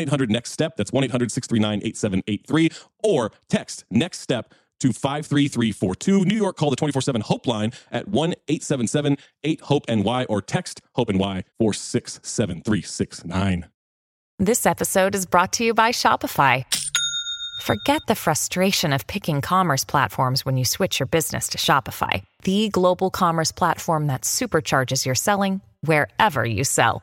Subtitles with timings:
[0.00, 0.76] 800 Next Step.
[0.76, 2.70] That's 1 800 639 8783.
[3.02, 6.24] Or text Next Step to 53342.
[6.24, 10.42] New York, call the 24 7 Hope line at 1 877 8 Hope NY or
[10.42, 13.66] text Hope NY 467369.
[14.38, 16.64] This episode is brought to you by Shopify.
[17.62, 22.68] Forget the frustration of picking commerce platforms when you switch your business to Shopify, the
[22.68, 27.02] global commerce platform that supercharges your selling wherever you sell.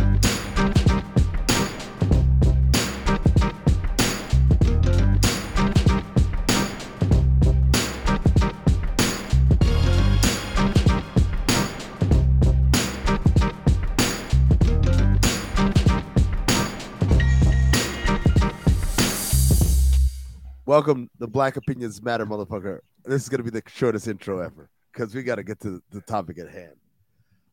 [20.71, 22.79] Welcome, the Black Opinions Matter, motherfucker.
[23.03, 25.99] This is gonna be the shortest intro ever because we got to get to the
[25.99, 26.75] topic at hand.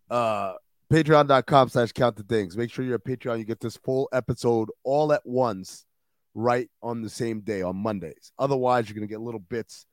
[0.08, 0.52] Uh,
[0.88, 2.56] Patreon.com slash count the dings.
[2.56, 3.40] Make sure you're a Patreon.
[3.40, 5.84] You get this full episode all at once,
[6.36, 8.30] right on the same day on Mondays.
[8.38, 9.84] Otherwise, you're gonna get little bits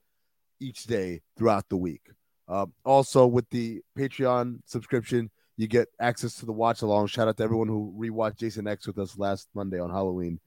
[0.59, 2.07] each day throughout the week.
[2.47, 7.07] Uh, also, with the Patreon subscription, you get access to the watch along.
[7.07, 10.39] Shout out to everyone who rewatched Jason X with us last Monday on Halloween.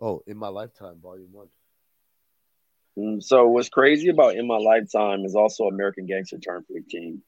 [0.00, 1.48] Oh, in my lifetime, volume one.
[2.98, 7.22] Mm, So what's crazy about in my lifetime is also American Gangster turned 15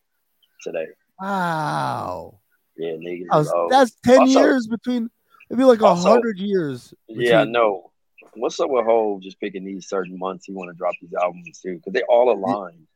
[0.63, 0.87] today.
[1.21, 2.41] Wow.
[2.77, 3.27] Yeah, niggas.
[3.31, 3.69] I was- oh.
[3.71, 5.11] that's 10 Also- years between,
[5.51, 6.95] it'd be like a Also- 100 years.
[7.09, 7.91] Yeah, no.
[8.35, 11.61] What's up with Hove just picking these certain months he want to drop these albums
[11.61, 11.77] too?
[11.77, 12.87] Because they all align.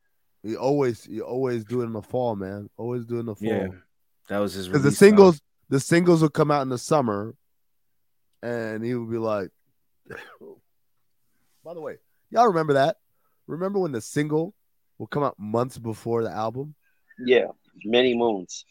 [0.44, 2.68] You always, you always do it in the fall, man.
[2.76, 3.48] Always do it in the fall.
[3.48, 3.68] Yeah,
[4.28, 4.66] that was his.
[4.68, 7.34] Because the release singles, the singles will come out in the summer,
[8.42, 9.50] and he would be like,
[11.64, 11.96] By the way,
[12.30, 12.96] y'all remember that?
[13.46, 14.54] Remember when the single
[14.98, 16.74] will come out months before the album?
[17.24, 17.46] Yeah,
[17.84, 18.64] many moons.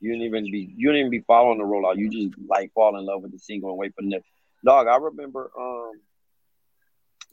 [0.00, 1.96] You didn't even be you didn't even be following the rollout.
[1.96, 4.28] You just like fall in love with the single and wait for the next.
[4.64, 5.92] Dog, I remember um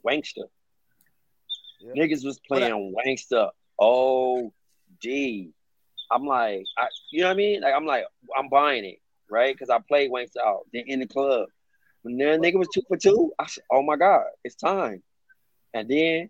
[0.05, 0.43] Wanksta.
[1.81, 2.03] Yeah.
[2.03, 3.49] Niggas was playing Wanksta
[3.79, 4.53] oh,
[5.01, 5.51] D.
[6.11, 7.61] I'm like, I, you know what I mean?
[7.61, 8.05] Like I'm like,
[8.37, 8.99] I'm buying it,
[9.29, 9.53] right?
[9.53, 11.47] Because I played Wayne Style then in the club.
[12.03, 15.01] When the nigga was two for two, I said, oh my god, it's time.
[15.73, 16.29] And then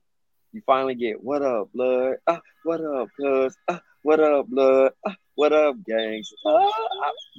[0.51, 2.17] you finally get what up, blood?
[2.27, 3.57] Uh, what up, cuz?
[3.67, 4.91] Uh, what up, blood?
[5.05, 6.31] Uh, what up, gangs?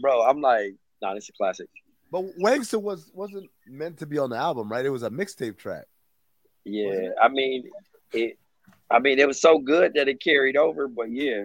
[0.02, 1.68] Bro, I'm like, nah, this is a classic.
[2.10, 4.84] But Wanksta was wasn't meant to be on the album, right?
[4.84, 5.86] It was a mixtape track.
[6.64, 7.70] Yeah, I mean,
[8.12, 8.38] it.
[8.90, 10.88] I mean, it was so good that it carried over.
[10.88, 11.44] But yeah.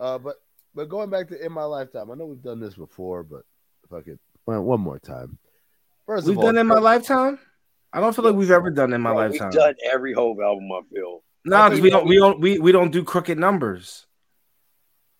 [0.00, 0.36] Uh, but
[0.74, 3.42] but going back to in my lifetime, I know we've done this before, but
[3.88, 5.38] fuck it, one more time.
[6.06, 7.38] First, we've all, done in my lifetime.
[7.92, 9.50] I don't feel like we've ever done in my Bro, lifetime.
[9.50, 10.68] We've done every Hove album.
[10.72, 11.22] I feel.
[11.44, 14.06] No, nah, because we don't, we don't, we, we don't do crooked numbers.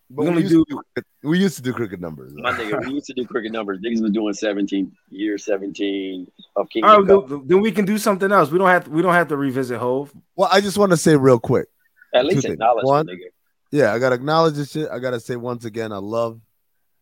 [0.08, 0.64] But we, we do.
[0.66, 2.32] To, we used to do crooked numbers.
[2.34, 3.78] My nigga, we used to do crooked numbers.
[3.78, 6.84] Niggas was doing seventeen year seventeen of King.
[6.84, 8.50] All right, then, then we can do something else.
[8.50, 10.12] We don't have to, we don't have to revisit Hove.
[10.36, 11.68] Well, I just want to say real quick.
[12.14, 13.30] At least acknowledge One, nigga.
[13.70, 14.90] Yeah, I gotta acknowledge this shit.
[14.90, 16.40] I gotta say once again, I love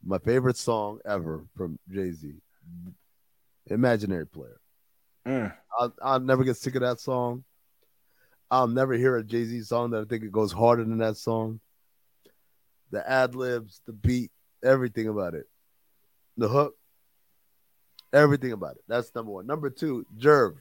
[0.05, 2.35] my favorite song ever from Jay Z,
[3.67, 4.61] "Imaginary Player."
[5.27, 5.55] Mm.
[5.79, 7.45] I'll, I'll never get sick of that song.
[8.51, 11.17] I'll never hear a Jay Z song that I think it goes harder than that
[11.17, 11.61] song
[12.91, 14.31] the ad libs, the beat,
[14.63, 15.47] everything about it,
[16.37, 16.75] the hook,
[18.13, 18.83] everything about it.
[18.89, 19.47] That's number one.
[19.47, 20.57] Number two, Jerv,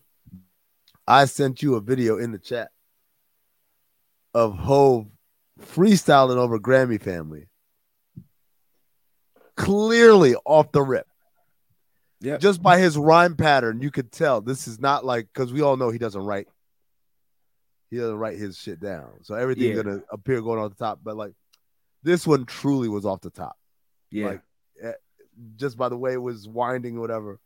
[1.07, 2.69] I sent you a video in the chat
[4.33, 5.07] of Hove
[5.59, 7.47] freestyling over Grammy family.
[9.59, 11.06] Clearly off the rip.
[12.21, 12.38] Yeah.
[12.38, 15.77] Just by his rhyme pattern, you could tell this is not like because we all
[15.77, 16.47] know he doesn't write.
[17.89, 19.09] He doesn't write his shit down.
[19.23, 19.83] So everything's yeah.
[19.83, 21.00] gonna appear going on the top.
[21.03, 21.33] But like
[22.03, 23.57] this one truly was off the top.
[24.11, 24.27] Yeah.
[24.27, 24.41] Like
[24.81, 24.94] eh,
[25.56, 27.39] just by the way it was winding or whatever.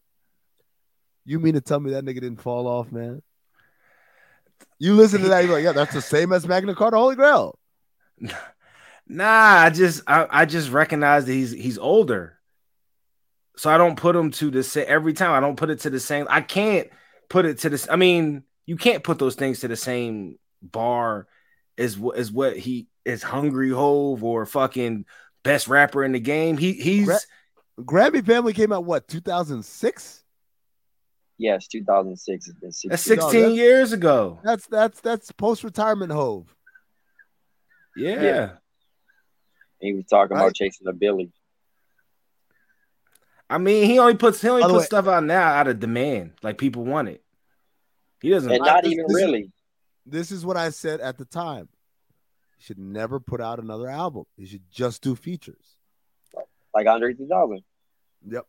[1.25, 3.21] You mean to tell me that nigga didn't fall off, man?
[4.79, 7.57] You listen to that, you're like, yeah, that's the same as Magna Carta Holy Grail.
[9.07, 12.39] Nah, I just I, I just recognize that he's he's older.
[13.55, 15.31] So I don't put him to the same every time.
[15.31, 16.25] I don't put it to the same.
[16.29, 16.89] I can't
[17.29, 17.87] put it to this.
[17.89, 21.27] I mean, you can't put those things to the same bar
[21.77, 25.05] as as what he is hungry hove or fucking
[25.43, 26.57] best rapper in the game.
[26.57, 30.23] He he's Gra- Grammy Family came out what 2006.
[31.37, 32.51] Yes, 2006.
[32.61, 34.39] That's 16 no, that's, years ago.
[34.43, 36.55] That's that's that's post retirement hove.
[37.97, 38.21] Yeah.
[38.23, 38.49] yeah.
[39.83, 40.43] He was talking right.
[40.43, 41.31] about chasing a Billy.
[43.49, 46.31] I mean, he only puts he only puts way, stuff out now out of demand,
[46.41, 47.21] like people want it.
[48.21, 49.51] He doesn't, and not even this, really.
[50.05, 51.67] This is what I said at the time
[52.57, 54.23] He should never put out another album.
[54.37, 55.75] He should just do features.
[56.73, 57.61] Like Andre 3000.
[58.29, 58.45] Yep.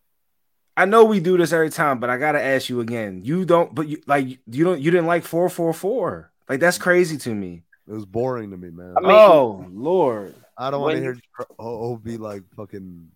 [0.77, 3.23] I know we do this every time, but I gotta ask you again.
[3.25, 4.81] You don't, but you like you don't.
[4.81, 6.31] You didn't like four four four.
[6.49, 7.65] Like that's crazy to me.
[7.87, 8.95] It was boring to me, man.
[8.97, 11.19] I mean, oh Lord, I don't want to hear
[11.59, 13.09] oh, oh be like fucking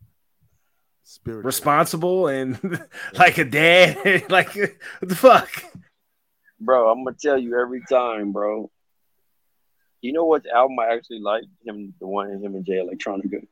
[1.04, 2.58] spiritual, responsible, and
[3.14, 4.24] like a dad.
[4.30, 5.50] like what the fuck,
[6.60, 6.90] bro?
[6.90, 8.70] I'm gonna tell you every time, bro.
[10.00, 11.44] You know what album I actually like?
[11.66, 13.46] Him, the one him and Jay Electronica.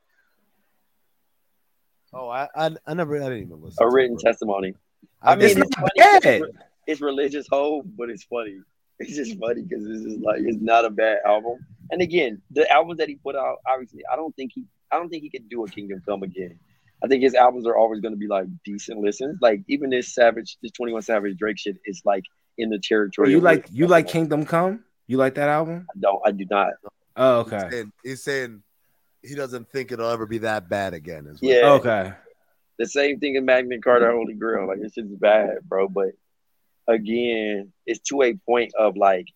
[2.13, 3.85] Oh, I, I, I never, I didn't even listen.
[3.85, 4.73] A written testimony.
[5.21, 5.89] I, I mean, it's, it's funny.
[5.95, 6.57] It's,
[6.87, 8.59] it's, religious hope, but it's funny.
[8.99, 11.59] It's just funny because it's just like it's not a bad album.
[11.91, 15.09] And again, the albums that he put out, obviously, I don't think he, I don't
[15.09, 16.59] think he could do a Kingdom Come again.
[17.03, 19.37] I think his albums are always going to be like decent listens.
[19.41, 22.23] Like even this Savage, this Twenty One Savage Drake shit is like
[22.57, 23.27] in the territory.
[23.27, 24.83] Oh, you like you like Kingdom Come?
[25.05, 25.87] You like that album?
[25.95, 26.73] No, I do not.
[27.15, 27.57] Oh, okay.
[27.57, 28.63] He's saying, he's saying
[29.21, 31.27] he doesn't think it'll ever be that bad again.
[31.27, 31.51] As well.
[31.51, 31.71] Yeah.
[31.73, 32.13] Okay.
[32.79, 34.67] The same thing in Magna Carta Holy Grail.
[34.67, 35.87] Like it's just bad, bro.
[35.87, 36.09] But
[36.87, 39.27] again, it's to a point of like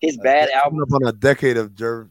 [0.00, 0.82] his bad album.
[0.82, 2.10] Up on a decade of Jerv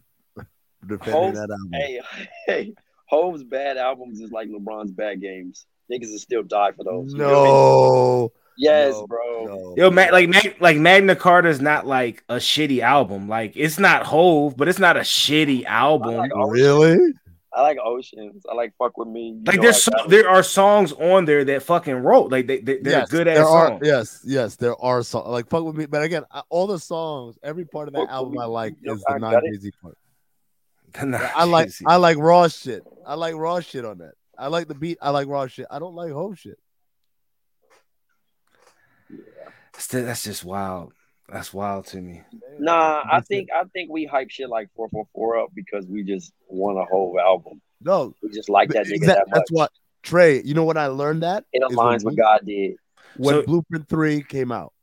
[0.86, 1.70] defending that album.
[1.74, 2.02] Hey,
[2.46, 2.74] hey,
[3.06, 5.66] Hove's bad albums is like LeBron's bad games.
[5.92, 7.14] Niggas will still die for those.
[7.14, 8.32] No.
[8.58, 9.46] Yes, no, bro.
[9.46, 9.74] No.
[9.78, 13.28] Yo, Ma- like Mag- like Magna Carta is not like a shitty album.
[13.28, 16.16] Like it's not Hove, but it's not a shitty album.
[16.16, 17.14] Like really?
[17.56, 18.46] I like Oceans.
[18.50, 19.30] I like Fuck with Me.
[19.30, 22.30] You like there's so, there are songs on there that fucking wrote.
[22.30, 23.82] Like they, they are yes, good ass songs.
[23.82, 25.86] Yes, yes, there are songs like Fuck with Me.
[25.86, 29.18] But again, all the songs, every part of that Fuck album I like is the
[29.18, 29.98] non easy part.
[31.36, 32.84] I like I like raw shit.
[33.06, 34.14] I like raw shit on that.
[34.38, 34.98] I like the beat.
[35.02, 35.68] I like raw shit.
[35.72, 36.60] I don't like Hove shit.
[39.10, 39.18] Yeah,
[40.02, 40.94] That's just wild.
[41.30, 42.22] That's wild to me.
[42.60, 46.04] Nah, I think I think we hype shit like four four four up because we
[46.04, 47.62] just want a whole album.
[47.82, 49.72] No, we just like that nigga that, that That's what
[50.04, 50.42] Trey.
[50.44, 52.76] You know what I learned that it aligns with God did
[53.18, 54.74] when so, Blueprint Three came out.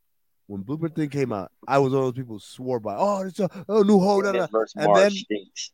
[0.47, 3.23] when Blueprint Three came out, I was one of those people who swore by, oh,
[3.23, 4.25] it's a oh, new Hov.
[4.25, 5.71] da, da, His And then stinks.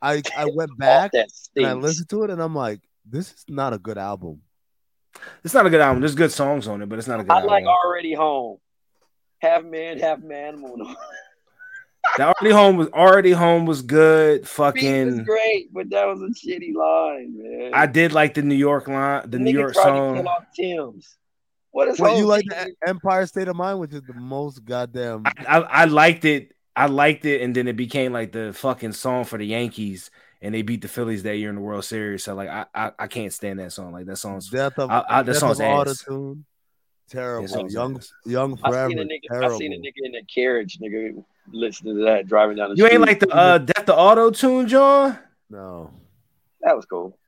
[0.00, 3.72] I I went back and I listened to it, and I'm like, this is not
[3.72, 4.42] a good album.
[5.44, 6.00] It's not a good album.
[6.00, 7.50] There's good songs on it, but it's not a good album.
[7.50, 7.66] I album.
[7.66, 8.58] like already home.
[9.42, 10.60] Half man, half man.
[10.60, 10.94] Moon.
[12.16, 14.36] the already home was already home was good.
[14.36, 17.72] Beat was Fucking, great, but that was a shitty line, man.
[17.74, 20.14] I did like the New York line, the New York song.
[20.14, 21.16] kill off Tim's.
[21.72, 25.24] What is What you like the Empire State of Mind, which is the most goddamn.
[25.26, 26.52] I, I, I liked it.
[26.76, 30.54] I liked it, and then it became like the fucking song for the Yankees, and
[30.54, 32.22] they beat the Phillies that year in the World Series.
[32.24, 33.90] So like, I I, I can't stand that song.
[33.92, 36.04] Like that song's Death of I- I- that Death song's of ass.
[36.04, 36.42] Autotune.
[37.08, 37.48] Terrible.
[37.48, 38.12] song's young, ass.
[38.24, 38.88] young I forever.
[38.90, 39.18] seen a nigga.
[39.28, 39.54] terrible.
[39.54, 42.84] I seen a nigga in a carriage, nigga, listening to that driving down the street.
[42.84, 42.98] you street.
[42.98, 45.18] ain't like the uh Death the Auto Tune, John.
[45.50, 45.90] No,
[46.62, 47.18] that was cool.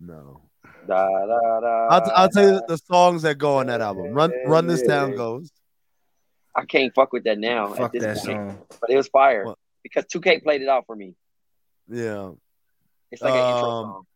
[0.00, 0.40] no.
[0.84, 4.12] Da, da, da, I'll, I'll tell you the songs that go on that album.
[4.12, 5.16] Run, run this down Yeah.
[5.16, 5.52] goes.
[6.56, 8.66] I can't fuck with that now Fuck at this that point, song.
[8.80, 9.58] but it was fire What?
[9.84, 11.14] because 2K played it out for me.
[11.88, 12.32] Yeah,
[13.12, 14.06] It's like an intro Um, song.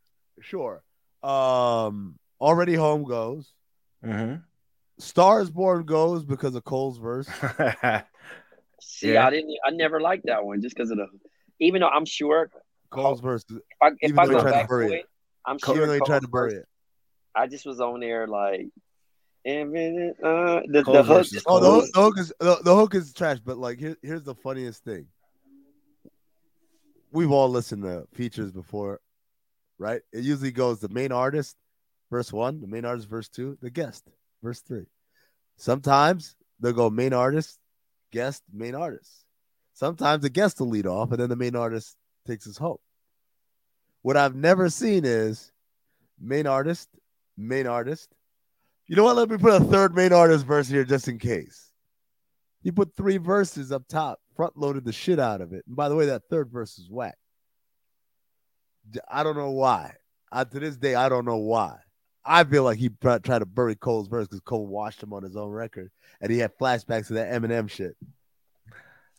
[0.41, 0.83] sure.
[1.23, 3.53] Um, already home goes.
[4.05, 4.43] Mhm.
[4.99, 7.29] Stars Born goes because of Cole's verse.
[8.81, 9.26] See, yeah.
[9.26, 9.57] I didn't.
[9.67, 11.07] I never liked that one just because of the.
[11.61, 12.50] Even though I'm sure
[12.91, 13.45] Cole's verse.
[13.50, 15.07] if I, if Even I though he go tried to back to bury it, it.
[15.47, 16.67] I'm Even sure though he tried to bury verse- it.
[17.35, 18.69] I just was on there like,
[19.45, 21.07] and then, uh, the, the hook.
[21.07, 23.38] verse is Oh, the, hook- the hook is the, the hook is trash.
[23.41, 25.07] But like, here, here's the funniest thing.
[27.12, 29.00] We've all listened to features before,
[29.79, 30.00] right?
[30.12, 31.57] It usually goes the main artist,
[32.11, 34.09] verse one, the main artist, verse two, the guest,
[34.43, 34.87] verse three.
[35.57, 37.59] Sometimes they'll go main artist,
[38.12, 39.11] guest, main artist.
[39.75, 42.81] Sometimes the guest will lead off, and then the main artist takes his hope.
[44.02, 45.52] What I've never seen is
[46.19, 46.88] main artist,
[47.37, 48.09] main artist.
[48.87, 49.16] You know what?
[49.16, 51.71] Let me put a third main artist verse here just in case.
[52.62, 55.64] You put three verses up top, front loaded the shit out of it.
[55.66, 57.16] And by the way, that third verse is whack.
[59.11, 59.95] I don't know why.
[60.31, 61.76] I, to this day, I don't know why.
[62.26, 65.23] I feel like he tried, tried to bury Cole's verse because Cole washed him on
[65.23, 65.90] his own record,
[66.21, 67.97] and he had flashbacks to that Eminem shit.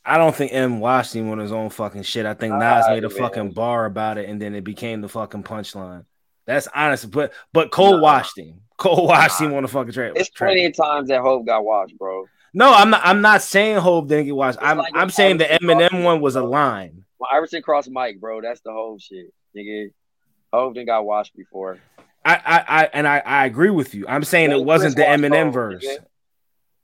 [0.05, 2.25] I don't think M watched him on his own fucking shit.
[2.25, 3.17] I think Nas Alright, made a man.
[3.17, 6.05] fucking bar about it, and then it became the fucking punchline.
[6.45, 8.01] That's honest, but but Cole Nah.
[8.03, 8.61] watched him.
[8.77, 10.13] Cole watched him on the fucking track.
[10.15, 12.25] It's plenty of times that Hove got watched, bro.
[12.53, 13.01] No, I'm not.
[13.03, 14.59] I'm not saying Hove didn't get watched.
[14.59, 17.03] It's I'm like I'm when saying the Eminem Cross- one was a line.
[17.19, 18.41] Well, Iverson cross Mike, bro.
[18.41, 19.91] That's the whole shit, nigga.
[20.53, 21.79] Hove didn't got watched before.
[22.35, 24.05] I I, I and I, I agree with you.
[24.07, 25.85] I'm saying Well, it wasn't the Chris watched Eminem verse.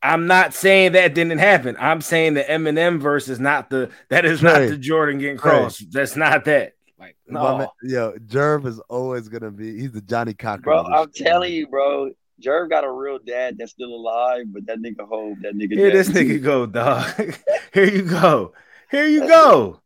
[0.02, 1.78] I'm not saying that didn't happen.
[1.80, 4.70] I'm saying the Eminem verse is not the that is not Right.
[4.70, 5.42] the Jordan getting Right.
[5.42, 5.92] crossed.
[5.92, 6.74] That's not that.
[7.00, 7.58] Like My no.
[7.58, 9.80] man- yo, Jerv is always gonna be.
[9.80, 10.62] He's the Johnnie Cochran.
[10.64, 11.26] Bro, I'm shit.
[11.26, 12.12] telling you, bro.
[12.42, 15.74] Jerv got a real dad that's still alive, but that nigga Hove, that nigga.
[15.78, 15.98] Here dead.
[16.06, 17.06] this nigga go, dog.
[17.74, 18.54] Here you go.
[18.92, 19.80] Here you go.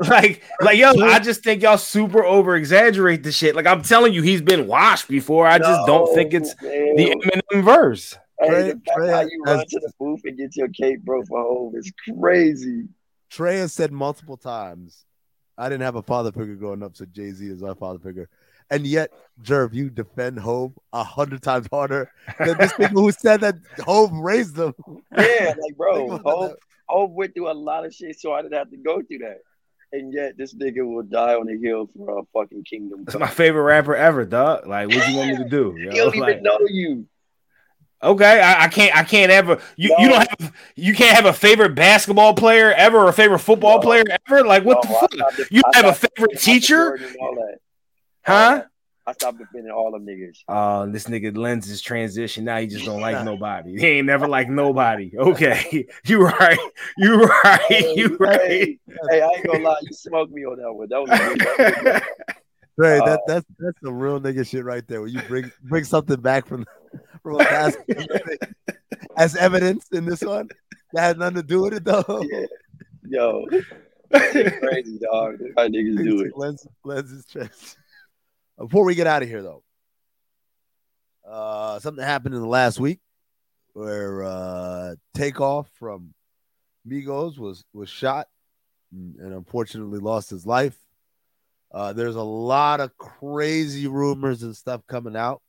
[0.08, 3.54] like, like, yo, I just think y'all super over exaggerate the shit.
[3.54, 5.46] Like, I'm telling you, he's been washed before.
[5.46, 6.96] I just don't think it's man.
[6.96, 7.14] the
[7.52, 8.16] Eminem verse.
[8.40, 11.02] Hey, Trey- the Trey how you has- run to the booth and get your cape,
[11.02, 12.88] bro, for Hove is crazy.
[13.30, 15.04] Trey has said multiple times,
[15.58, 18.28] I didn't have a father figure growing up, so Jay Z is our father figure.
[18.70, 19.10] And yet,
[19.42, 24.12] Jerv, you defend Hove a hundred times harder than this people who said that Hove
[24.12, 24.74] raised them.
[25.16, 26.56] Yeah, like bro, Think about Hove,
[26.88, 29.38] Hove went through a lot of shit, so I didn't have to go through that.
[29.92, 33.04] And yet, this nigga will die on the hill for a fucking kingdom.
[33.04, 34.66] That's my favorite rapper ever, dog.
[34.66, 35.74] Like, what do you want me to do?
[35.90, 37.06] He don't even Like, know you.
[38.02, 39.60] okay, I, I can't, I can't ever.
[39.76, 43.40] You, you don't have, you can't have a favorite basketball player ever or a favorite
[43.40, 43.82] football No.
[43.82, 44.44] player ever.
[44.46, 45.36] Like, what No, the fuck?
[45.36, 47.58] def- You have a favorite teacher, Jordan and all that.
[48.22, 48.64] huh?
[49.10, 50.38] I stopped defending all them niggas.
[50.48, 52.44] Oh, this nigga lends his transition.
[52.44, 53.76] Now he just don't like nobody.
[53.76, 55.10] He ain't never like nobody.
[55.18, 56.58] Okay, you right.
[56.96, 57.92] You right.
[57.96, 58.40] You right.
[58.40, 58.78] Hey,
[59.10, 60.88] hey, I ain't gonna lie, you smoked me on that one.
[60.88, 63.02] That was a good- that was a good.
[63.02, 65.02] Uh, that, that's that's the real nigga shit right there.
[65.02, 66.64] When you bring bring something back from
[67.22, 67.78] from a past
[69.16, 70.48] as evidence in this one
[70.92, 72.24] that had nothing to do with it though.
[72.30, 72.46] Yeah.
[73.06, 73.46] Yo,
[74.12, 75.40] crazy, dog.
[75.56, 76.36] How niggas do it.
[76.36, 77.76] Lens, lenses trans.
[78.60, 79.62] Before we get out of here, though,
[81.26, 83.00] uh, something happened in the last week
[83.72, 86.12] where uh, Takeoff from
[86.86, 88.28] Migos was was shot
[88.92, 90.76] and, unfortunately lost his life.
[91.72, 95.40] Uh, there's a lot of crazy rumors and stuff coming out.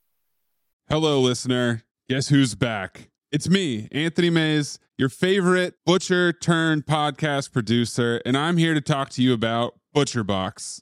[0.89, 1.83] Hello, listener.
[2.09, 3.09] Guess who's back?
[3.31, 9.09] It's me, Anthony Mays, your favorite butcher turned podcast producer, and I'm here to talk
[9.11, 10.81] to you about ButcherBox.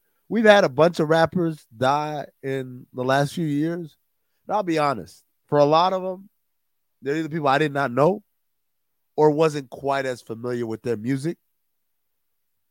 [0.31, 3.97] We've had a bunch of rappers die in the last few years.
[4.47, 6.29] And I'll be honest, for a lot of them,
[7.01, 8.23] they're either people I did not know
[9.17, 11.37] or wasn't quite as familiar with their music.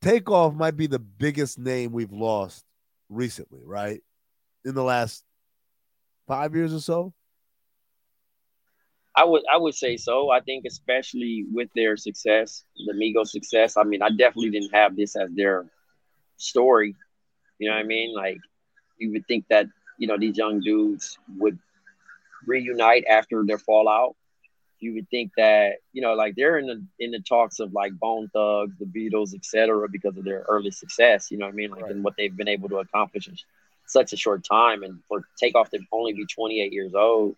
[0.00, 2.64] Takeoff might be the biggest name we've lost
[3.10, 4.00] recently, right?
[4.64, 5.22] In the last
[6.26, 7.12] five years or so.
[9.14, 10.30] I would I would say so.
[10.30, 13.76] I think especially with their success, the Migos success.
[13.76, 15.70] I mean, I definitely didn't have this as their
[16.38, 16.96] story.
[17.60, 18.14] You know what I mean?
[18.14, 18.38] Like
[18.98, 19.66] you would think that,
[19.98, 21.58] you know, these young dudes would
[22.46, 24.16] reunite after their fallout.
[24.80, 27.92] You would think that, you know, like they're in the in the talks of like
[27.98, 31.30] Bone Thugs, the Beatles, etc., because of their early success.
[31.30, 31.70] You know what I mean?
[31.70, 31.92] Like Right.
[31.92, 33.36] and what they've been able to accomplish in
[33.86, 37.36] such a short time, and for Takeoff to only be 28 years old,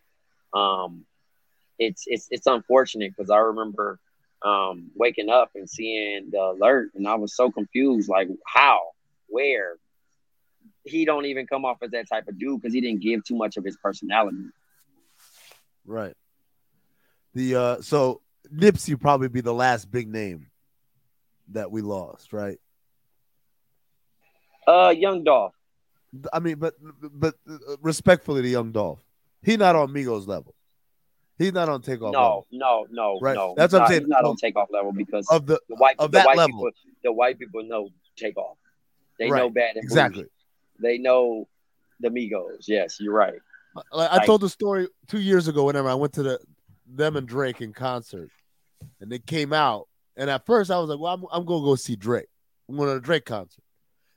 [0.55, 1.05] um,
[1.81, 3.99] it's it's it's unfortunate because I remember
[4.45, 8.81] um, waking up and seeing the alert, and I was so confused, like how,
[9.29, 9.77] where.
[10.85, 13.37] He don't even come off as that type of dude because he didn't give too
[13.37, 14.39] much of his personality.
[15.87, 16.15] Right.
[17.35, 18.21] The uh so
[18.53, 20.49] Nipsey probably be the last big name
[21.49, 22.59] that we lost, right?
[24.67, 25.55] Uh, Young Dolph.
[26.33, 29.03] I mean, but but uh, respectfully to Young Dolph,
[29.43, 30.55] he not on Migos level.
[31.39, 32.47] He's not on takeoff No, level.
[32.53, 33.35] no, no, Right.
[33.35, 33.55] no.
[33.57, 34.01] That's what I'm not- saying.
[34.03, 36.51] He's not on takeoff level because of the the white of the that white level.
[36.59, 36.71] people
[37.03, 38.57] the white people know takeoff.
[39.19, 39.39] They Right.
[39.39, 40.25] know bad and exactly.
[40.25, 40.31] Bougie.
[40.83, 41.49] They know
[42.01, 42.65] the Migos.
[42.67, 43.41] Yes, you're right.
[43.91, 45.65] Like, I told the story two years ago.
[45.65, 46.41] Whenever I went to the
[46.87, 48.31] them and Drake in concert,
[49.01, 51.75] and they came out, and at first I was like, "Well, I'm, I'm gonna go
[51.75, 52.29] see Drake.
[52.69, 53.65] I'm going to a Drake concert."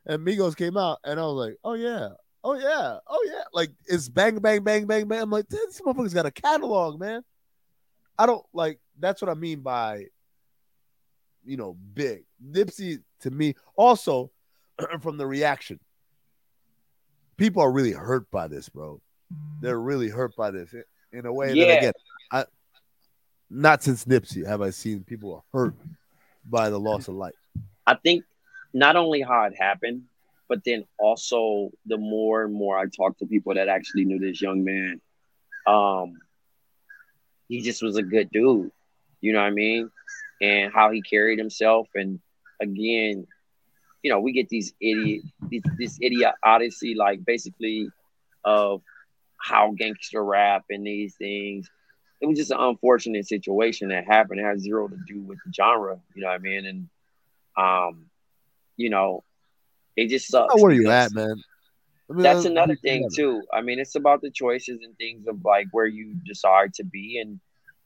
[0.05, 2.09] And Migos came out, and I was like, "Oh yeah,
[2.43, 5.21] oh yeah, oh yeah!" Like it's bang, bang, bang, bang, bang.
[5.21, 7.23] I'm like, "This motherfucker's got a catalog, man."
[8.17, 8.79] I don't like.
[8.99, 10.05] That's what I mean by,
[11.43, 13.55] you know, big Nipsey to me.
[13.75, 14.31] Also,
[15.01, 15.79] from the reaction,
[17.37, 19.01] people are really hurt by this, bro.
[19.61, 20.73] They're really hurt by this
[21.11, 21.73] in a way that Yeah.
[21.73, 21.93] again,
[22.31, 22.45] I
[23.49, 25.75] not since Nipsey have I seen people hurt
[26.45, 27.35] by the loss of life.
[27.85, 28.25] I think
[28.73, 30.03] not only how it happened,
[30.47, 34.41] but then also the more and more I talk to people that actually knew this
[34.41, 35.01] young man,
[35.67, 36.19] um,
[37.47, 38.71] he just was a good dude.
[39.21, 39.89] You know what I mean?
[40.41, 41.87] And how he carried himself.
[41.95, 42.19] And
[42.59, 43.27] again,
[44.05, 47.89] you know, we get these idiot, these, this idiot odyssey, like basically
[48.43, 48.83] of
[49.35, 51.67] how gangster rap and these things.
[52.21, 54.39] It was just an unfortunate situation that happened.
[54.39, 55.99] It had zero to do with the genre.
[56.13, 56.65] You know what I mean?
[56.67, 56.89] And
[57.57, 58.05] um,
[58.77, 59.23] you know,
[59.97, 60.53] it just sucks.
[60.55, 61.41] Oh, where are you at, man?
[62.07, 63.41] I mean, That's uh, another thing too.
[63.51, 67.17] I mean, it's about the choices and things of like where you decide to be,
[67.17, 67.39] and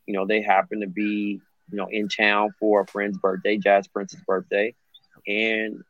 [0.06, 1.40] you know, they happen to be,
[1.72, 4.76] you know, in town for a friend's birthday, Jas Prince's birthday,
[5.26, 5.82] and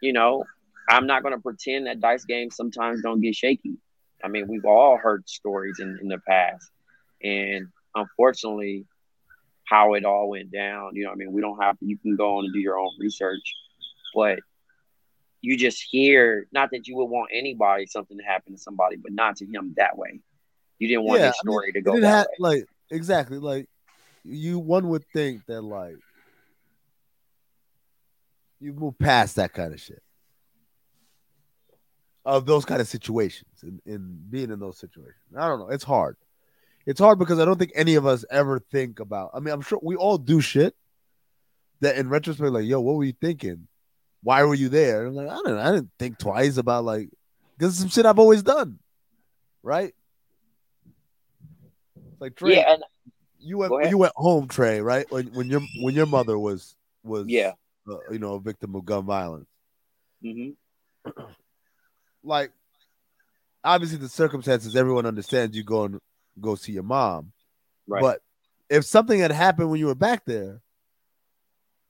[0.00, 0.44] you know,
[0.88, 3.76] I'm not going to pretend that dice games sometimes don't get shaky.
[4.22, 6.70] I mean, we've all heard stories in, in the past,
[7.22, 8.86] and unfortunately,
[9.68, 10.90] how it all went down.
[10.94, 11.76] You know, I mean, we don't have.
[11.80, 13.54] You can go on and do your own research,
[14.14, 14.38] but
[15.40, 19.12] you just hear not that you would want anybody something to happen to somebody, but
[19.12, 20.20] not to him that way.
[20.78, 22.34] You didn't want Yeah, his I mean, story to go that way.
[22.38, 23.68] like exactly like
[24.24, 25.96] you one would think that like
[28.64, 30.02] you move past that kind of shit.
[32.24, 35.16] of those kind of situations and, and being in those situations.
[35.36, 35.68] I don't know.
[35.68, 36.16] It's hard.
[36.86, 39.30] It's hard because I don't think any of us ever think about.
[39.34, 40.74] I mean, I'm sure we all do shit
[41.80, 43.68] that in retrospect, like, yo, what were you thinking?
[44.22, 45.06] Why were you there?
[45.06, 47.10] I'm like, I don't know, I didn't think twice about like
[47.58, 48.78] because some shit I've always done.
[49.62, 49.94] Right?
[52.20, 52.84] Like Trey, Yeah, and
[53.38, 55.04] you went you went home, Trey, right?
[55.10, 57.52] When when your when your mother was was yeah.
[57.88, 59.48] Uh, you know, a victim of gun violence.
[60.22, 60.50] hmm
[62.24, 62.50] like
[63.62, 65.98] obviously the circumstances everyone understands you go and
[66.40, 67.32] go see your mom
[67.86, 68.00] Right.
[68.00, 68.20] but
[68.70, 70.62] if something had happened when you were back there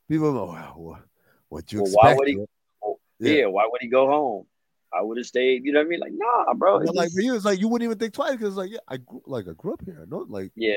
[0.08, 1.02] people go well what
[1.48, 2.46] what you Well, expect why would he- bro?"
[2.82, 3.32] Oh, Yeah.
[3.32, 3.46] yeah.
[3.46, 4.46] Why would he go home?
[4.92, 5.64] I would have stayed.
[5.64, 6.00] You know what I mean?
[6.00, 6.80] Like, nah, bro.
[6.80, 8.96] But like for you it's like you wouldn't even think twice because like yeah i
[8.96, 10.74] grew like i grew up here no like yeah,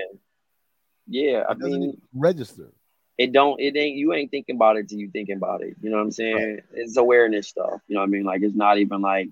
[1.08, 1.44] yeah.
[1.50, 2.72] I mean, register
[3.18, 3.60] it don't.
[3.60, 3.98] It ain't.
[3.98, 5.76] You ain't thinking about it till you thinking about it.
[5.82, 6.62] You know what I'm saying?
[6.74, 7.82] It's awareness stuff.
[7.88, 8.24] You know what I mean?
[8.24, 9.30] Like, it's not even like,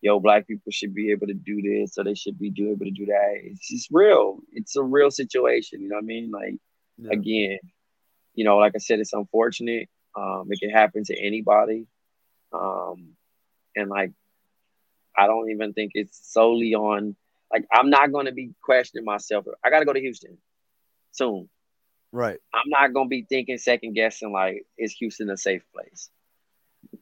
[0.00, 2.86] yo, black people should be able to do this or they should be do able
[2.86, 3.34] to do that.
[3.44, 4.38] It's just real.
[4.52, 5.80] It's a real situation.
[5.82, 6.30] You know what I mean?
[6.30, 6.56] Like.
[6.98, 7.14] Yeah.
[7.14, 7.58] again,
[8.34, 9.88] you know, like I said, it's unfortunate.
[10.14, 11.86] Um, it can happen to anybody.
[12.52, 13.14] Um,
[13.74, 14.12] and like,
[15.16, 17.16] I don't even think it's solely on,
[17.50, 19.46] like, I'm not going to be questioning myself.
[19.64, 20.36] I got to go to Houston
[21.12, 21.48] soon.
[22.12, 26.10] Right I'm not to be thinking, second guessing, like, is Houston a safe place?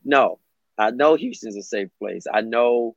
[0.04, 0.38] No,
[0.78, 2.26] I know Houston's a safe place.
[2.32, 2.96] I know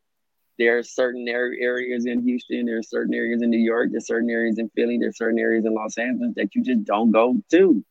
[0.60, 4.30] there are certain areas in Houston, there are certain areas in New York, there's certain
[4.30, 7.84] areas in Philly, there's certain areas in Los Angeles that you just don't go to.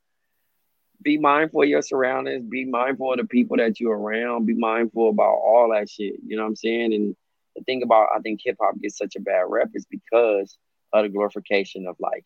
[1.03, 5.09] Be mindful of your surroundings, be mindful of the people that you're around, be mindful
[5.11, 6.15] about all that shit.
[6.25, 6.95] You know what I'm saying?
[6.95, 7.17] And
[7.57, 10.57] the thing about I think hip hop gets such a bad rep is because
[10.93, 12.25] of the glorification of like,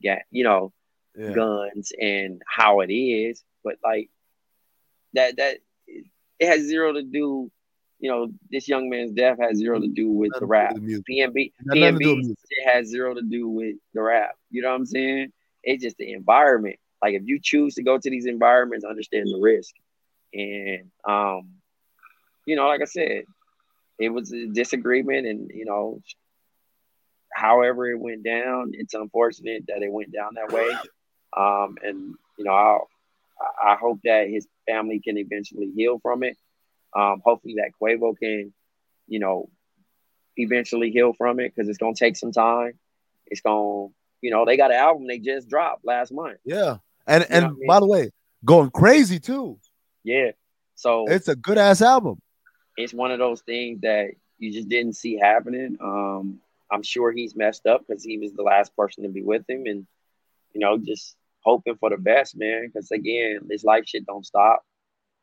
[0.00, 0.72] yeah, you know,
[1.16, 4.10] yeah guns and how it is, but like
[5.14, 5.58] that that
[6.38, 7.50] it has zero to do.
[8.00, 10.72] You know, this young man's death has zero to do with the rap.
[10.72, 13.22] Nothing to do with PNB, Got nothing to do with PNB it has zero to
[13.22, 14.32] do with the rap.
[14.50, 15.32] You know what I'm saying?
[15.62, 16.76] It's just the environment.
[17.02, 19.74] Like if you choose to go to these environments, understand the risk.
[20.32, 21.50] And um,
[22.46, 23.24] you know, like I said,
[23.98, 26.00] it was a disagreement, and you know,
[27.32, 30.70] however it went down, it's unfortunate that it went down that way.
[31.36, 32.88] Um, and you know, I'll,
[33.40, 36.36] I I hope that his family can eventually heal from it.
[36.96, 38.52] Um, hopefully that Quavo can,
[39.08, 39.48] you know,
[40.36, 42.72] eventually heal from it because it's gonna take some time.
[43.26, 43.88] It's gonna,
[44.20, 46.38] you know, they got an album they just dropped last month.
[46.44, 47.66] yeah and You and I mean?
[47.66, 48.10] by the way
[48.44, 49.58] going crazy too
[50.04, 50.32] Yeah.
[50.76, 52.20] So it's a good ass album
[52.76, 55.76] it's one of those things that you just didn't see happening.
[55.80, 59.48] Um, I'm sure he's messed up because he was the last person to be with
[59.48, 59.86] him, and
[60.52, 62.66] you know, just hoping for the best, man.
[62.66, 64.62] Because again, this life shit don't stop.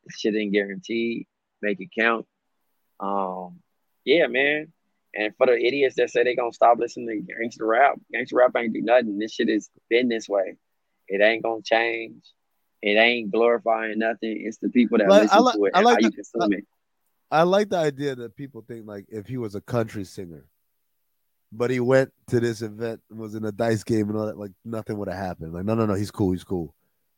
[0.05, 1.27] This shit ain't guaranteed.
[1.62, 2.25] Make it count.
[2.99, 3.60] Um,
[4.05, 4.71] yeah, man.
[5.13, 8.51] And for the idiots that say they gonna stop listening to gangster rap, gangster rap
[8.55, 9.19] ain't do nothing.
[9.19, 10.55] This shit has been this way.
[11.07, 12.23] It ain't gonna change.
[12.81, 14.41] It ain't glorifying nothing.
[14.45, 16.15] It's the people that Like, I listen li- to it I like how you the-
[16.15, 16.65] consume it.
[17.29, 20.45] I like the idea that people think like if he was a country singer,
[21.52, 24.38] but he went to this event and was in a dice game and all that,
[24.38, 25.54] like nothing would have happened.
[25.54, 26.74] Like, no, no, no, he's cool, he's cool.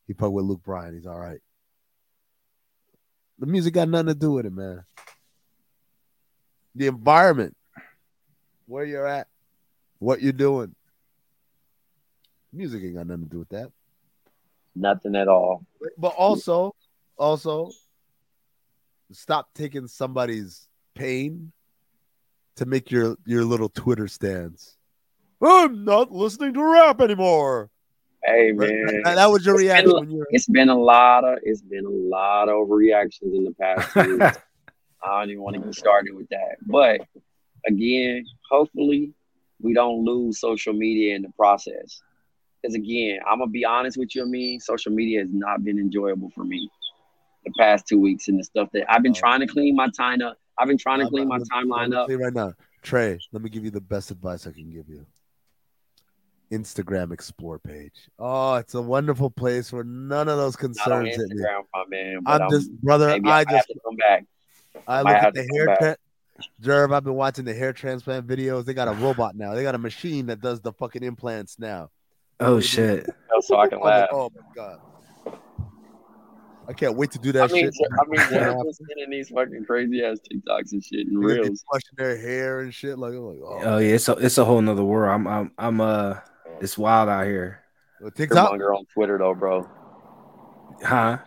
[0.08, 1.40] He played with Luke Bryan, he's all right.
[3.40, 4.84] The music got nothing to do with it, man.
[6.76, 7.56] The environment,
[8.66, 9.28] where you're at,
[10.00, 10.76] what you're doing.
[12.52, 13.72] Music ain't got nothing to do with that.
[14.76, 15.66] Nothing at all.
[15.98, 16.76] But also,
[17.18, 17.72] also,
[19.12, 21.52] stop taking somebody's pain
[22.58, 24.78] to make your your little Twitter stance.
[25.42, 27.70] I'm not listening to rap anymore.
[28.24, 30.28] Hey man, That, that was your It's been reaction a- when you were.
[30.30, 34.20] it's been a lot of it's been a lot of overreactions in the past two.
[35.06, 36.56] I don't even want to get started with that.
[36.66, 37.02] But
[37.68, 39.12] again, hopefully
[39.62, 42.02] we don't lose social media in the process.
[42.62, 45.78] Because again, I'm gonna be honest with you, I mean, social media has not been
[45.78, 46.70] enjoyable for me
[47.44, 50.22] the past two weeks and the stuff that I've been trying to clean my time
[50.22, 50.38] up.
[50.58, 52.08] I've been trying to I'm- clean my I'm- I'm timeline up.
[52.08, 53.20] tell right now, Trey.
[53.32, 55.06] Let me give you the best advice I can give you.
[56.52, 58.10] Instagram Explore page.
[58.20, 61.44] Oh, it's a wonderful place where none of those Not on concerns hit me.
[61.74, 62.20] My man.
[62.24, 63.08] But I'm just, brother.
[63.08, 64.26] maybe I I, just have to come back.
[64.88, 65.98] I look have at the to come hair tra-
[66.62, 68.66] Jerv, I've been watching the hair transplant videos.
[68.66, 69.54] They got a robot now.
[69.54, 71.90] They got a machine that does the fucking implants now.
[72.40, 73.08] Oh shit.
[73.42, 74.10] So I can laugh.
[74.12, 74.80] oh my god.
[76.68, 77.74] I can't wait to do that I mean, shit.
[77.74, 78.48] Jer- I mean, Yeah.
[78.48, 81.64] Jerv was sending these fucking crazy ass TikToks and shit and Niggas be reels.
[81.70, 82.98] flushing their hair and shit.
[82.98, 85.14] Like, I'm like oh, Oh yeah, it's a it's a whole nother world.
[85.14, 86.16] I'm I'm I'm uh
[86.62, 87.64] it's wild out here.
[88.00, 88.52] Well, TikTok.
[88.52, 89.70] Fearmonger on Twitter though, bro.
[90.82, 91.18] Huh?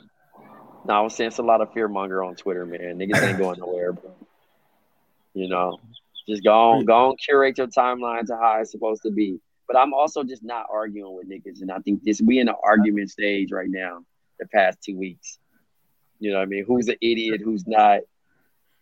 [0.86, 2.98] No, I was saying it's a lot of fearmonger on Twitter, man.
[2.98, 4.14] Niggas ain't going nowhere, bro.
[5.34, 5.78] You know,
[6.28, 9.38] just go on, go on, curate your timeline to how it's supposed to be.
[9.66, 12.54] But I'm also just not arguing with niggas, and I think this we in the
[12.64, 13.98] argument stage right now.
[14.38, 15.38] The past two weeks,
[16.18, 18.00] you know, what I mean, who's an idiot, who's not,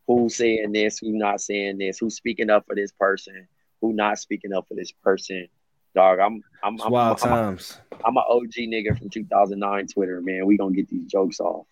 [0.06, 3.48] who's saying this, who's not saying this, who's speaking up for this person,
[3.80, 5.48] who not speaking up for this person.
[5.94, 7.78] Dog, I'm I'm It's I'm, wild I'm, times.
[8.04, 10.44] I'm an OG nigga from 2009 Twitter, man.
[10.46, 11.66] We gonna get these jokes off,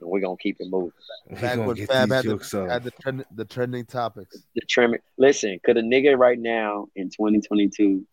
[0.00, 0.92] and we gonna keep it moving.
[1.30, 4.42] Back gonna when Fab these had, the, had the, trend, the trending topics.
[4.54, 4.94] The trim.
[5.18, 8.06] Listen, could a nigga right now in 2022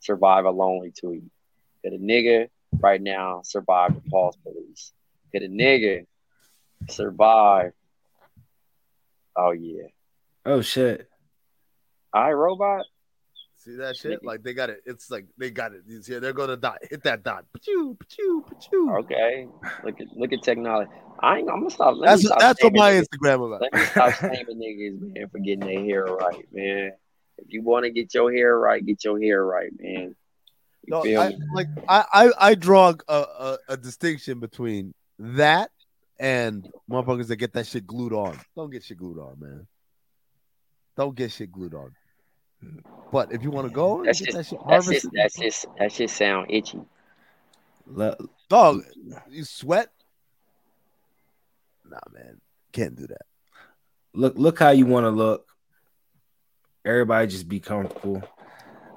[0.00, 1.24] survive a lonely tweet?
[1.82, 2.48] Could a nigga
[2.80, 4.92] right now survive the pulse police?
[5.32, 6.06] Could a nigga
[6.88, 7.72] survive?
[9.36, 9.88] Oh yeah,
[10.44, 11.08] Oh shit.
[12.12, 12.86] I robot.
[13.56, 14.24] See that shit?
[14.24, 14.82] Like they got it.
[14.86, 15.82] It's like they got it.
[15.86, 16.78] You see, they're gonna dot.
[16.88, 17.44] Hit that dot.
[17.52, 19.00] Pachoo, pachoo, pachoo.
[19.00, 19.48] Okay,
[19.82, 20.90] look at look at technology.
[21.20, 21.50] I ain't.
[21.50, 21.96] I'm gonna stop.
[21.96, 23.06] Let That's stop that's what my niggas.
[23.08, 23.62] Instagram about.
[23.62, 26.92] Let me stop shaming niggas, man, for getting their hair right, man.
[27.38, 30.14] If you want to get your hair right, get your hair right, man.
[30.86, 35.70] You No, I, like I, I I draw a, a a distinction between that
[36.18, 38.38] and motherfuckers that get that shit glued on.
[38.54, 39.66] Don't get shit glued on, man.
[40.96, 41.92] Don't get shit glued on.
[43.12, 45.66] But if you want to go, That's get just that shit that's just that's just
[45.78, 46.80] that shit sound itchy.
[47.86, 48.16] Le-
[48.48, 48.82] dog,
[49.30, 49.88] you sweat.
[51.88, 52.40] Nah, man,
[52.72, 53.22] can't do that.
[54.14, 55.46] look look how you want to look.
[56.84, 58.22] Everybody just be comfortable.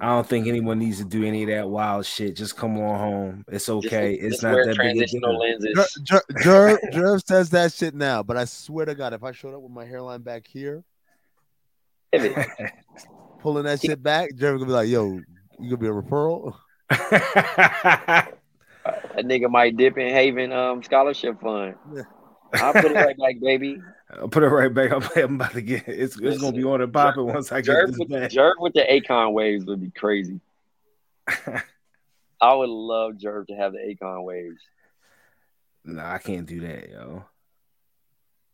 [0.02, 2.36] I don't think anyone needs to do any of that wild shit.
[2.36, 3.46] Just come on home.
[3.50, 4.14] It's Just- okay.
[4.14, 5.40] it's just not wear that big a deal.
[5.40, 6.00] lenses.
[6.04, 9.32] Jer- Jer- Jerv, Jerv says that shit now, but I swear to God, if I
[9.34, 10.84] showed up with my hairline back here,
[13.42, 15.20] pulling that shit back, Jerv gonna be like, "Yo,
[15.60, 16.56] you gonna be a referral?"
[19.16, 21.76] A nigga might dip in Haven um scholarship fund.
[21.94, 22.04] Yeah.
[22.54, 23.82] I'll put it right back, baby.
[24.12, 24.92] I'll put it right back.
[24.92, 27.76] I'm, I'm about to get it's, it's gonna be on and popping once I get
[27.76, 28.32] Jerv this with, back.
[28.32, 30.40] Jerv with the Akon waves would be crazy.
[32.42, 34.62] I would love Jerv to have the Akon waves.
[35.84, 37.26] Nah, I can't do that, yo.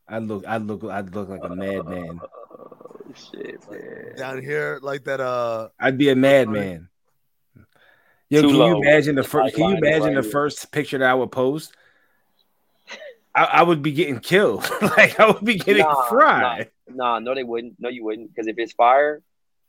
[0.08, 2.19] I look, I look, I look like a madman.
[2.21, 4.15] Oh shit, man.
[4.17, 5.19] Down here, like that.
[5.19, 6.89] Uh, I'd be a madman.
[8.29, 8.67] Yo, Too can low.
[8.67, 9.55] you imagine the The first?
[9.55, 10.31] Can you imagine right the here.
[10.31, 11.75] first picture that I would post?
[13.35, 14.69] I, I would be getting killed.
[14.81, 16.69] like I would be getting Nah, fried.
[16.87, 17.75] Nah, no, they wouldn't.
[17.79, 18.33] No, you wouldn't.
[18.33, 19.21] Because if it's fire,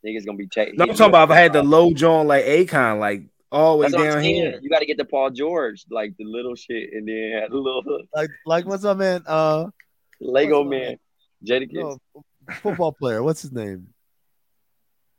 [0.07, 0.77] niggas gonna be taking.
[0.77, 3.79] No, I'm talking about if I had the low joint like Akon, like all the
[3.79, 4.59] way That's what I'm down here.
[4.63, 7.57] You got to get the Paul George, like the little shit, and then have the
[7.57, 9.23] little like, like what's up, man?
[9.27, 9.67] Uh,
[10.21, 10.97] Lego What's man,
[11.45, 11.73] Jadakiss.
[11.73, 11.99] no,
[12.63, 13.23] football player.
[13.23, 13.89] What's his name?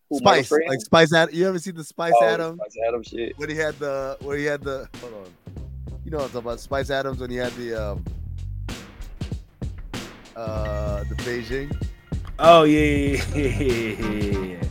[0.10, 1.36] Who, Spice, like Spice Adam.
[1.36, 3.38] You ever see the Spice Oh, Adam Spice Adam shit.
[3.38, 5.64] when he had the when he had the hold on,
[6.06, 6.60] you know what I'm talking about?
[6.62, 8.06] Spice Adams when he had the um
[10.38, 11.76] uh the Beijing.
[12.40, 14.64] Oh yeah, yeah, yeah, yeah, yeah, yeah.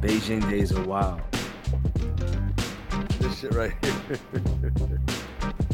[0.00, 1.20] Beijing days are wild.
[3.20, 4.18] This shit right here.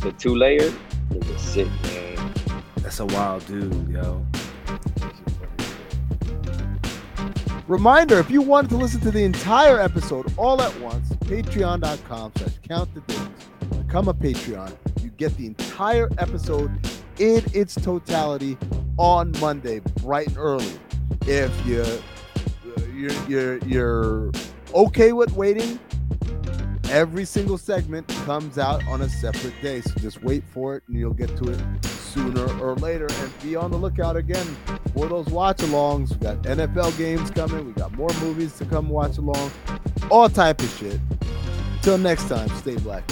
[0.03, 0.69] The two layer
[1.11, 2.35] nigga sick, man.
[2.79, 4.27] That's a wild dude, yo.
[7.69, 12.59] Reminder, if you wanted to listen to the entire episode all at once, patreon.com slash
[12.69, 13.87] count the dings.
[13.87, 14.77] Become a Patreon.
[15.01, 16.82] You get the entire episode
[17.19, 18.57] in its totality
[18.99, 20.73] on Monday, bright and early.
[21.27, 21.85] If you
[22.95, 24.33] you're you're you're
[24.75, 25.79] okay with waiting,
[26.91, 29.81] every single segment comes out on a separate day.
[29.81, 33.07] So just wait for it and you'll get to it sooner or later.
[33.11, 34.47] And be on the lookout again
[34.95, 36.11] for those watch alongs.
[36.11, 37.67] We got NFL games coming.
[37.67, 39.51] We got more movies to come watch along.
[40.11, 41.01] All type of shit.
[41.83, 43.03] Till next time, stay black.